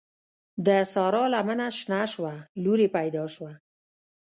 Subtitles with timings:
[0.65, 3.51] د سارا لمنه شنه شوه؛ لور يې پیدا شوه.